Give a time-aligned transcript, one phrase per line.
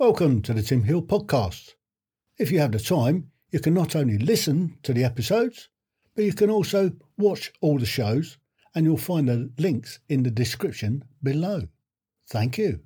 [0.00, 1.74] Welcome to the Tim Hill podcast.
[2.38, 5.68] If you have the time, you can not only listen to the episodes,
[6.16, 8.38] but you can also watch all the shows,
[8.74, 11.68] and you'll find the links in the description below.
[12.30, 12.80] Thank you.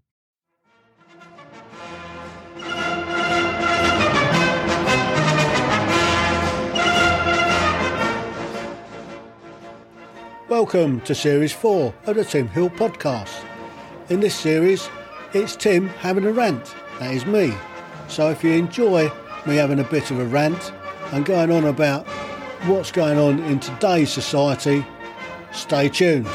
[10.48, 13.44] Welcome to Series 4 of the Tim Hill podcast.
[14.08, 14.90] In this series,
[15.34, 16.76] it's Tim having a rant.
[17.00, 17.52] That is me.
[18.06, 19.10] So if you enjoy
[19.46, 20.72] me having a bit of a rant
[21.10, 22.06] and going on about
[22.66, 24.86] what's going on in today's society,
[25.50, 26.28] stay tuned.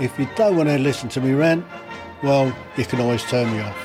[0.00, 1.66] If you don't want to listen to me rant,
[2.22, 3.84] well, you can always turn me off.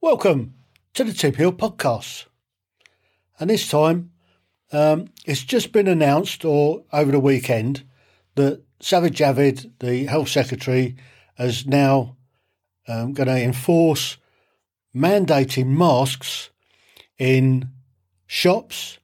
[0.00, 0.54] Welcome
[0.94, 2.26] to the Tim Hill podcast.
[3.40, 4.12] And this time,
[4.72, 7.84] um, it's just been announced, or over the weekend,
[8.36, 10.96] that Sajid Javid, the Health Secretary,
[11.38, 12.16] is now
[12.86, 14.16] um, going to enforce
[14.94, 16.50] mandating masks
[17.18, 17.70] in
[18.26, 18.98] shops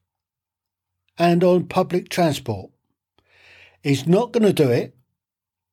[1.18, 2.70] and on public transport.
[3.82, 4.96] He's not going to do it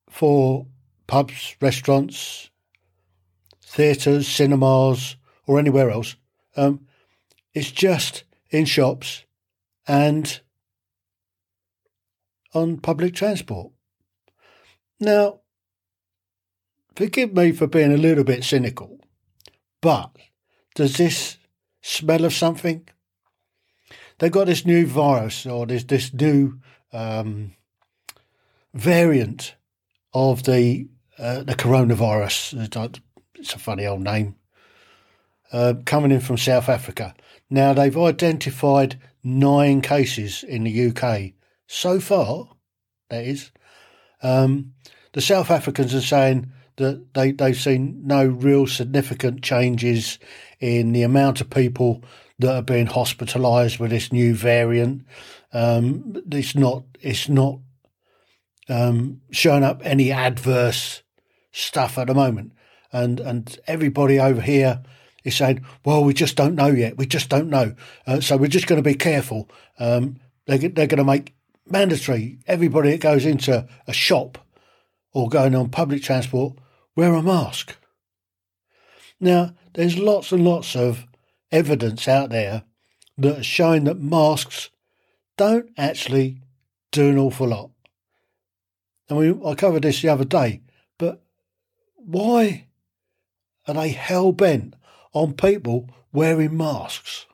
[0.10, 0.68] for
[1.08, 2.50] pubs, restaurants,
[3.62, 5.16] theatres, cinemas,
[5.48, 6.16] or anywhere else.
[6.56, 6.88] Um,
[7.54, 9.24] it's just in shops
[9.88, 10.42] and
[12.54, 13.72] on public transport.
[15.00, 15.42] Now,
[16.96, 19.00] forgive me for being a little bit cynical,
[19.82, 20.12] but
[20.76, 21.38] does this
[21.82, 22.88] smell of something?
[24.20, 26.60] They've got this new virus or this this new
[26.92, 27.56] um,
[28.74, 29.56] variant
[30.14, 32.98] of the uh, the coronavirus.
[33.36, 34.36] It's a funny old name.
[35.52, 37.14] Uh, coming in from South Africa.
[37.54, 41.34] Now they've identified nine cases in the UK
[41.68, 42.48] so far.
[43.12, 43.52] That is,
[44.24, 44.74] um,
[45.12, 50.18] the South Africans are saying that they, they've seen no real significant changes
[50.60, 52.04] in the amount of people
[52.40, 55.06] that are being hospitalised with this new variant.
[55.54, 57.60] Um, it's not it's not
[58.68, 61.04] um, showing up any adverse
[61.52, 62.54] stuff at the moment,
[62.92, 64.82] and and everybody over here
[65.24, 66.98] is saying, "Well, we just don't know yet.
[66.98, 67.76] We just don't know.
[68.06, 71.34] Uh, so we're just going to be careful." Um, they, they're going to make
[71.66, 74.38] mandatory everybody that goes into a shop
[75.14, 76.58] or going on public transport
[76.96, 77.76] wear a mask.
[79.20, 81.06] Now, there's lots and lots of
[81.52, 82.64] evidence out there
[83.18, 84.70] that showing that masks
[85.38, 86.42] don't actually
[86.92, 87.70] do an awful lot.
[89.10, 90.62] Mean, I covered this the other day,
[90.98, 91.22] but
[91.96, 92.68] why
[93.68, 94.74] are they hell bent
[95.14, 97.26] on people wearing masks?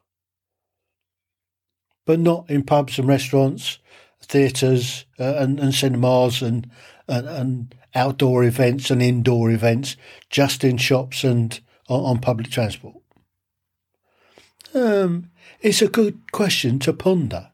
[2.05, 3.79] But not in pubs and restaurants,
[4.21, 6.69] theatres, uh, and, and cinemas, and,
[7.07, 9.95] and, and outdoor events and indoor events,
[10.29, 12.95] just in shops and on, on public transport?
[14.73, 15.31] Um,
[15.61, 17.51] it's a good question to ponder.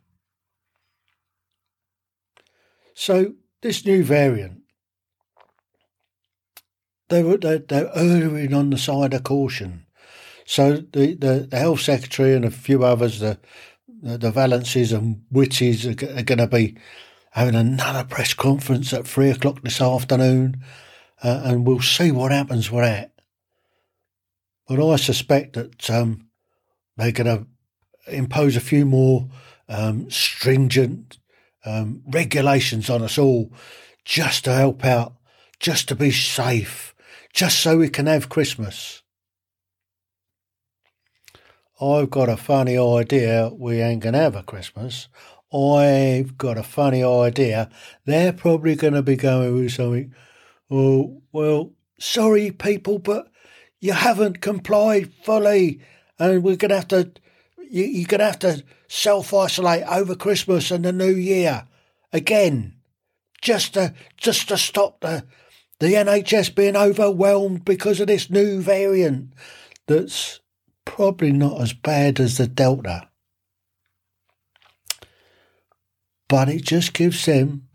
[2.93, 4.61] So, this new variant,
[7.09, 9.84] they were they're, they're erring on the side of caution.
[10.45, 13.39] So the, the, the health secretary and a few others, the
[14.05, 16.77] the, the Vallances and Whitties are, are going to be
[17.31, 20.63] having another press conference at three o'clock this afternoon,
[21.23, 23.11] uh, and we'll see what happens with that.
[24.67, 26.27] But I suspect that um,
[26.97, 29.27] they're going to impose a few more
[29.67, 31.17] um, stringent
[31.65, 33.51] um, regulations on us all
[34.05, 35.13] just to help out,
[35.59, 36.93] just to be safe,
[37.33, 39.01] just so we can have Christmas.
[41.81, 45.09] I've got a funny idea we ain't going to have a Christmas.
[45.53, 47.69] I've got a funny idea.
[48.05, 50.13] They're probably going to be going with something.
[50.71, 53.29] Oh, well, sorry, people, but
[53.79, 55.81] you haven't complied fully,
[56.17, 57.11] and we're going to have to.
[57.57, 61.67] You, you're going to have to self isolate over Christmas and the New Year
[62.13, 62.75] again,
[63.41, 65.25] just to just to stop the
[65.79, 69.33] the NHS being overwhelmed because of this new variant
[69.87, 70.39] that's
[70.85, 73.09] probably not as bad as the Delta.
[76.27, 77.67] But it just gives them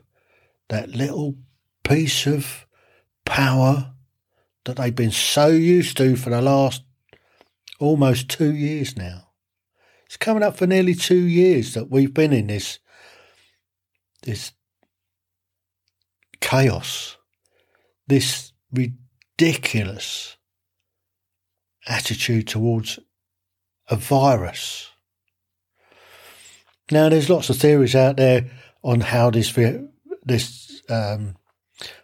[0.69, 1.37] that little
[1.85, 2.67] piece of
[3.25, 3.93] power
[4.65, 6.83] that they've been so used to for the last
[7.79, 9.29] almost two years now.
[10.07, 12.79] It's coming up for nearly two years that we've been in this
[14.23, 14.53] this
[16.41, 17.17] chaos,
[18.07, 20.37] this ridiculous
[21.91, 22.99] attitude towards
[23.89, 24.91] a virus.
[26.91, 28.51] Now, there's lots of theories out there
[28.83, 29.53] on how this
[30.25, 31.37] this um,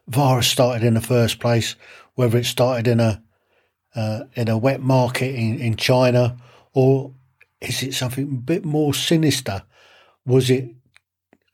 [0.08, 1.76] virus started in the first place,
[2.14, 3.22] whether it started in a
[3.94, 6.36] uh, in a wet market in, in China,
[6.74, 7.14] or
[7.60, 9.62] is it something a bit more sinister?
[10.26, 10.74] Was it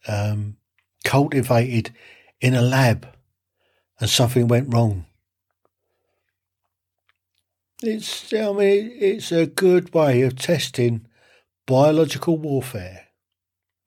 [0.09, 0.57] um,
[1.05, 1.95] cultivated
[2.41, 3.07] in a lab
[4.01, 5.07] and something went wrong?
[7.83, 11.07] It's, I mean, it's a good way of testing
[11.67, 13.09] biological warfare.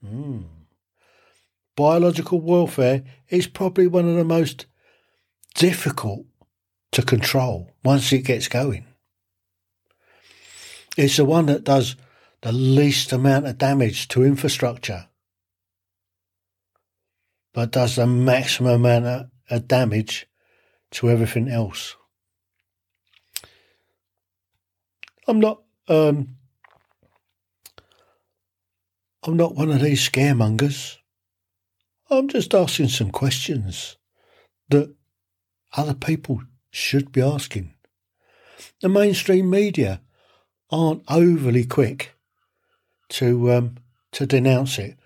[0.03, 0.45] Mm.
[1.75, 4.65] Biological warfare is probably one of the most
[5.55, 6.25] difficult
[6.91, 8.85] to control once it gets going.
[10.97, 11.95] It's the one that does
[12.41, 15.07] the least amount of damage to infrastructure,
[17.53, 20.27] but does the maximum amount of damage
[20.91, 21.95] to everything else.
[25.27, 25.61] I'm not.
[25.87, 26.37] Um,
[29.23, 30.97] I'm not one of these scaremongers.
[32.09, 33.97] I'm just asking some questions
[34.69, 34.93] that
[35.75, 37.73] other people should be asking.
[38.81, 40.01] The mainstream media
[40.69, 42.15] aren't overly quick
[43.09, 43.77] to um,
[44.11, 44.97] to denounce it,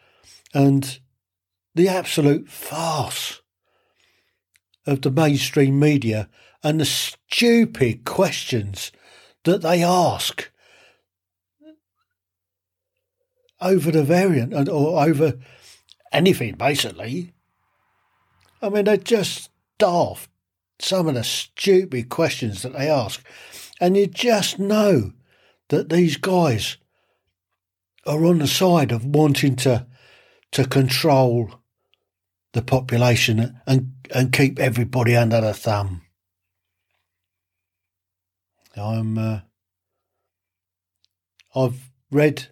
[0.54, 1.00] and
[1.75, 3.42] the absolute farce
[4.86, 6.27] of the mainstream media
[6.63, 8.92] and the stupid questions
[9.44, 10.51] that they ask
[13.62, 15.33] over the variant or over
[16.12, 17.33] anything, basically.
[18.62, 20.30] I mean, they're just daft,
[20.80, 23.25] some of the stupid questions that they ask.
[23.81, 25.13] And you just know
[25.69, 26.77] that these guys
[28.06, 29.88] are on the side of wanting to
[30.51, 31.51] to control
[32.53, 36.01] the population and, and keep everybody under the thumb.
[38.79, 39.39] I'm uh,
[41.55, 42.47] I've read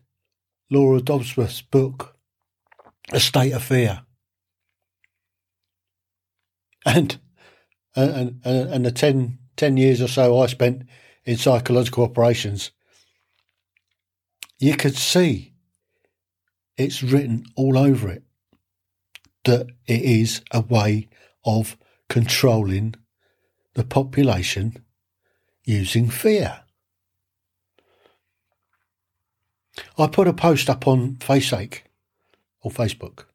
[0.70, 2.16] Laura Dodsworth's book,
[3.12, 4.02] A State of Fear.
[6.86, 7.20] And
[7.96, 10.84] and and, and the 10, 10 years or so I spent
[11.26, 12.72] in psychological operations,
[14.60, 15.54] you could see
[16.78, 18.24] it's written all over it
[19.46, 21.10] that it is a way
[21.46, 21.78] of
[22.10, 22.96] controlling
[23.74, 24.84] the population
[25.68, 26.62] using fear.
[29.98, 31.82] I put a post up on Faceache
[32.62, 33.26] or Facebook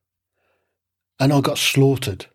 [1.20, 2.26] and I got slaughtered.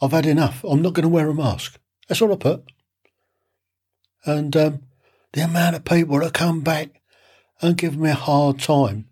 [0.00, 0.64] I've had enough.
[0.64, 1.78] I'm not going to wear a mask.
[2.08, 2.64] That's all I put.
[4.24, 4.82] And um,
[5.34, 7.02] the amount of people that come back
[7.60, 9.06] and give me a hard time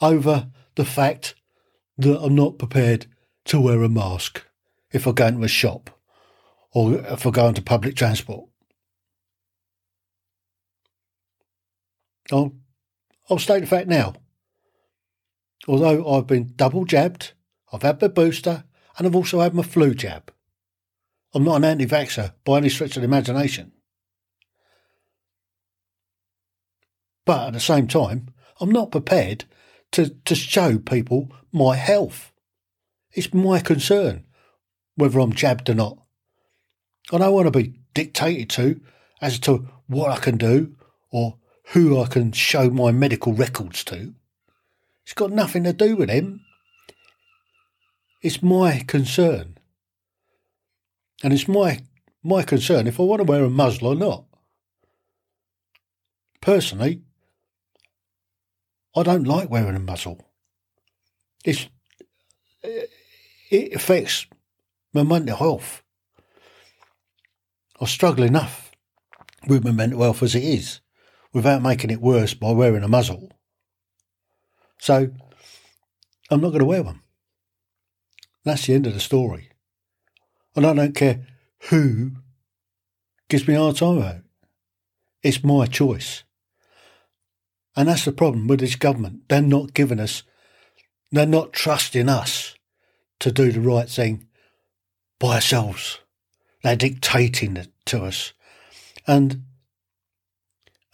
[0.00, 1.34] over the fact
[1.98, 3.06] that I'm not prepared
[3.46, 4.44] to wear a mask
[4.90, 5.97] if I go into a shop
[6.78, 8.48] or if I go into public transport.
[12.30, 12.54] I'll,
[13.28, 14.14] I'll state the fact now.
[15.66, 17.32] Although I've been double jabbed,
[17.72, 18.62] I've had my booster,
[18.96, 20.30] and I've also had my flu jab.
[21.34, 23.72] I'm not an anti vaxxer by any stretch of the imagination.
[27.26, 28.28] But at the same time,
[28.60, 29.46] I'm not prepared
[29.92, 32.32] to, to show people my health.
[33.10, 34.26] It's my concern
[34.94, 35.98] whether I'm jabbed or not.
[37.10, 38.80] I don't want to be dictated to
[39.20, 40.76] as to what I can do
[41.10, 41.38] or
[41.72, 44.14] who I can show my medical records to.
[45.04, 46.42] It's got nothing to do with him.
[48.22, 49.58] It's my concern.
[51.22, 51.80] And it's my
[52.22, 54.24] my concern if I want to wear a muzzle or not.
[56.40, 57.02] Personally,
[58.94, 60.30] I don't like wearing a muzzle.
[61.44, 61.68] It's
[62.62, 64.26] it affects
[64.92, 65.82] my mental health.
[67.80, 68.72] I struggle enough
[69.46, 70.80] with my mental health as it is
[71.32, 73.30] without making it worse by wearing a muzzle.
[74.80, 75.10] So
[76.30, 77.00] I'm not going to wear one.
[78.44, 79.50] That's the end of the story.
[80.56, 81.26] And I don't care
[81.70, 82.12] who
[83.28, 84.22] gives me a hard time about it.
[85.22, 86.24] It's my choice.
[87.76, 89.28] And that's the problem with this government.
[89.28, 90.22] They're not giving us,
[91.12, 92.54] they're not trusting us
[93.20, 94.26] to do the right thing
[95.18, 96.00] by ourselves.
[96.62, 98.32] They're dictating it to us.
[99.06, 99.44] And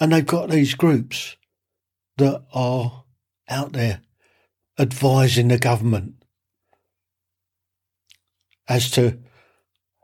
[0.01, 1.37] and they've got these groups
[2.17, 3.05] that are
[3.49, 4.03] out there
[4.79, 6.15] advising the government
[8.69, 9.19] as to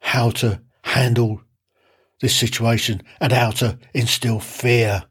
[0.00, 1.42] how to handle
[2.20, 5.04] this situation and how to instill fear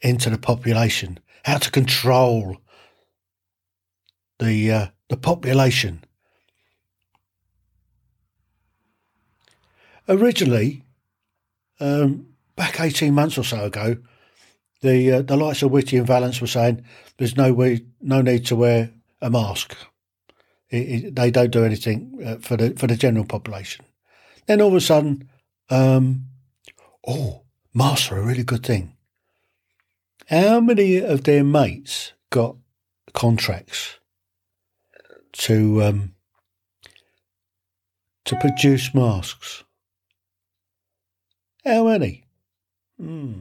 [0.00, 2.56] into the population, how to control
[4.38, 6.04] the uh, the population.
[10.08, 10.82] Originally,
[11.80, 13.96] um, back 18 months or so ago,
[14.80, 16.84] the uh, the likes of Whitty and Vallance were saying
[17.16, 19.74] there's no way, no need to wear a mask.
[20.68, 23.86] It, it, they don't do anything uh, for the for the general population.
[24.46, 25.30] Then all of a sudden,
[25.70, 26.26] um,
[27.06, 27.42] oh,
[27.72, 28.94] masks are a really good thing.
[30.28, 32.56] How many of their mates got
[33.14, 33.98] contracts
[35.32, 36.14] to um,
[38.26, 39.64] to produce masks?
[41.64, 42.24] How many?
[42.98, 43.40] Hmm.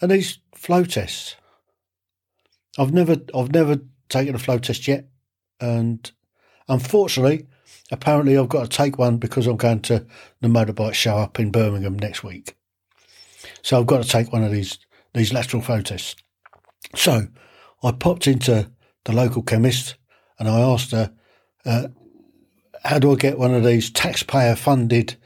[0.00, 1.36] And these flow tests.
[2.78, 5.08] I've never I've never taken a flow test yet,
[5.60, 6.10] and
[6.68, 7.46] unfortunately,
[7.90, 10.06] apparently I've got to take one because I'm going to
[10.40, 12.56] the motorbike show up in Birmingham next week.
[13.62, 14.78] So I've got to take one of these
[15.14, 16.16] these lateral flow tests.
[16.96, 17.28] So
[17.82, 18.70] I popped into
[19.04, 19.96] the local chemist
[20.38, 21.12] and I asked her,
[21.64, 21.88] uh,
[22.84, 25.16] "How do I get one of these taxpayer funded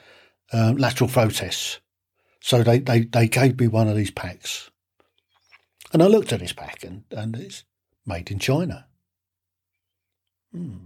[0.52, 1.80] um, lateral flow tests?"
[2.40, 4.70] So they, they, they gave me one of these packs.
[5.92, 7.64] And I looked at this pack and, and it's
[8.06, 8.86] made in China.
[10.52, 10.76] Hmm.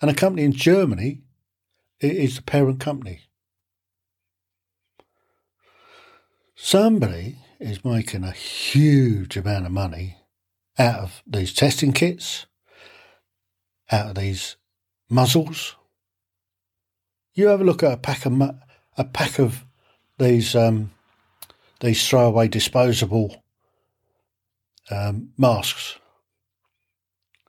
[0.00, 1.22] And a company in Germany
[2.00, 3.20] is the parent company.
[6.54, 10.16] Somebody is making a huge amount of money
[10.78, 12.46] out of these testing kits,
[13.90, 14.56] out of these
[15.10, 15.76] muzzles.
[17.34, 18.40] You have a look at a pack of
[18.96, 19.64] a pack of
[20.18, 20.92] these um,
[21.80, 23.42] these throwaway disposable
[24.90, 25.98] um, masks,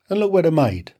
[0.09, 0.93] and look where they're made.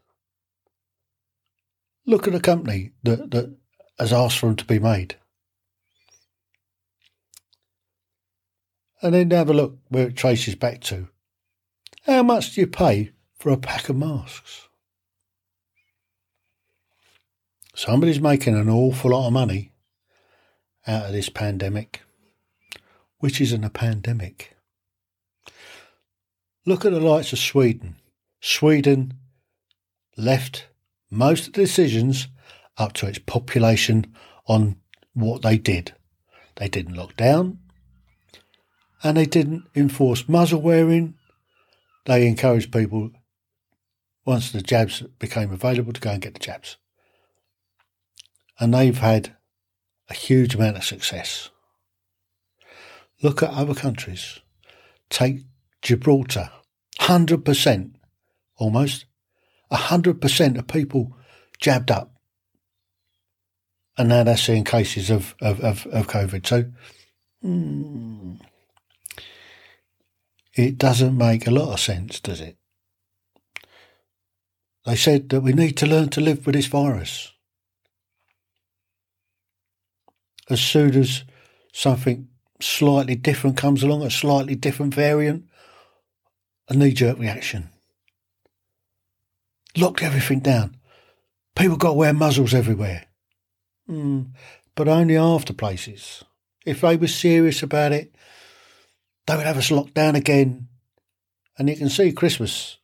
[2.05, 3.55] Look at the company that, that
[3.99, 5.15] has asked for them to be made.
[9.03, 11.07] And then have a look where it traces back to.
[12.05, 14.67] How much do you pay for a pack of masks?
[17.73, 19.71] Somebody's making an awful lot of money
[20.85, 22.01] out of this pandemic,
[23.19, 24.55] which isn't a pandemic.
[26.65, 27.95] Look at the likes of Sweden.
[28.41, 29.13] Sweden
[30.17, 30.67] left
[31.09, 32.27] most of the decisions
[32.77, 34.13] up to its population
[34.47, 34.75] on
[35.13, 35.93] what they did.
[36.55, 37.59] They didn't lock down
[39.03, 41.15] and they didn't enforce muzzle wearing.
[42.05, 43.11] They encouraged people,
[44.25, 46.77] once the jabs became available, to go and get the jabs.
[48.61, 49.35] And they've had
[50.07, 51.49] a huge amount of success.
[53.23, 54.39] Look at other countries.
[55.09, 55.39] Take
[55.81, 56.51] Gibraltar.
[56.99, 57.95] 100%
[58.57, 59.05] almost.
[59.71, 61.17] 100% of people
[61.59, 62.13] jabbed up.
[63.97, 66.45] And now they're seeing cases of, of, of, of COVID.
[66.45, 66.65] So
[67.43, 68.39] mm,
[70.53, 72.57] it doesn't make a lot of sense, does it?
[74.85, 77.31] They said that we need to learn to live with this virus.
[80.51, 81.23] As soon as
[81.73, 82.27] something
[82.59, 85.45] slightly different comes along, a slightly different variant,
[86.69, 87.69] a knee jerk reaction.
[89.77, 90.77] Locked everything down.
[91.55, 93.05] People got to wear muzzles everywhere.
[93.89, 94.31] Mm,
[94.75, 96.23] but only after places.
[96.65, 98.13] If they were serious about it,
[99.27, 100.67] they would have us locked down again.
[101.57, 102.77] And you can see Christmas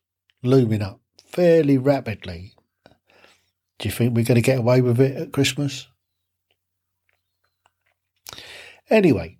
[0.44, 2.54] looming up fairly rapidly.
[3.80, 5.88] Do you think we're going to get away with it at Christmas?
[8.90, 9.38] Anyway,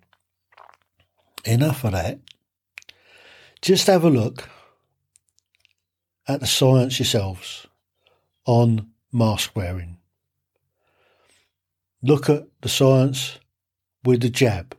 [1.44, 2.20] enough of that.
[3.62, 4.48] Just have a look
[6.26, 7.66] at the science yourselves
[8.44, 9.98] on mask wearing.
[12.02, 13.38] Look at the science
[14.04, 14.76] with the jab.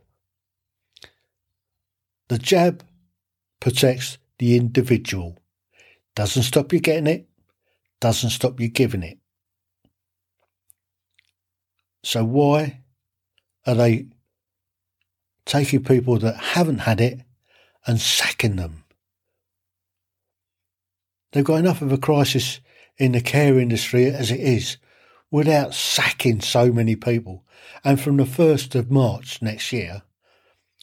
[2.30, 2.84] The jab
[3.60, 5.38] protects the individual.
[6.16, 7.28] Doesn't stop you getting it,
[8.00, 9.18] doesn't stop you giving it.
[12.04, 12.82] So why
[13.66, 14.08] are they
[15.50, 17.22] taking people that haven't had it
[17.88, 18.84] and sacking them.
[21.32, 22.60] They've got enough of a crisis
[22.98, 24.78] in the care industry as it is
[25.32, 27.44] without sacking so many people.
[27.84, 30.04] And from the 1st of March next year,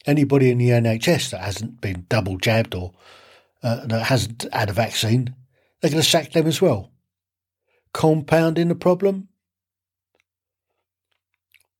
[0.05, 2.93] anybody in the NHS that hasn't been double jabbed or
[3.63, 5.33] uh, that hasn't had a vaccine,
[5.79, 6.91] they're going to sack them as well.
[7.93, 9.29] Compounding the problem.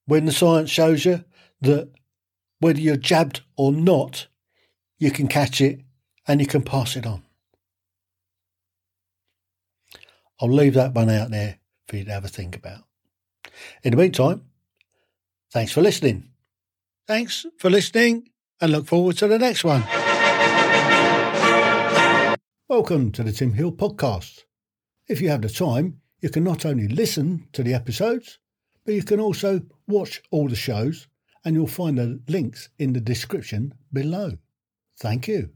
[0.05, 1.25] When the science shows you
[1.61, 1.91] that
[2.59, 4.27] whether you're jabbed or not,
[4.97, 5.81] you can catch it
[6.27, 7.23] and you can pass it on.
[10.41, 12.83] I'll leave that one out there for you to have a think about.
[13.83, 14.45] In the meantime,
[15.51, 16.29] thanks for listening.
[17.07, 18.29] Thanks for listening
[18.61, 19.83] and look forward to the next one.
[22.67, 24.43] Welcome to the Tim Hill podcast.
[25.07, 28.39] If you have the time, you can not only listen to the episodes,
[28.83, 31.07] but you can also watch all the shows
[31.47, 34.33] and you'll find the links in the description below.
[34.99, 35.51] Thank you.